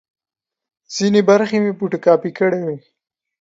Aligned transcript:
ځینې 0.95 1.21
برخې 1.29 1.57
مې 1.63 1.71
فوټو 1.77 1.97
کاپي 2.05 2.31
کړې 2.37 2.59
وې. 2.65 2.77